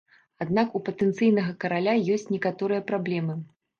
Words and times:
Аднак 0.45 0.71
у 0.79 0.79
патэнцыйнага 0.87 1.53
караля 1.65 1.93
ёсць 2.17 2.29
некаторыя 2.37 2.85
праблемы. 2.93 3.41